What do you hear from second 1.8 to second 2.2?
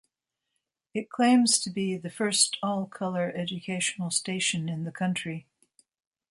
the